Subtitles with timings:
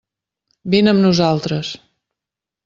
[0.75, 1.71] Vine amb nosaltres.